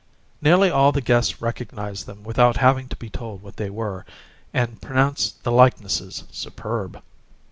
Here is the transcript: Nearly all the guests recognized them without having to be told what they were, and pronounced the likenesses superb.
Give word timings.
Nearly 0.41 0.71
all 0.71 0.91
the 0.91 0.99
guests 0.99 1.43
recognized 1.43 2.07
them 2.07 2.23
without 2.23 2.57
having 2.57 2.87
to 2.89 2.95
be 2.95 3.07
told 3.11 3.43
what 3.43 3.57
they 3.57 3.69
were, 3.69 4.03
and 4.51 4.81
pronounced 4.81 5.43
the 5.43 5.51
likenesses 5.51 6.23
superb. 6.31 7.03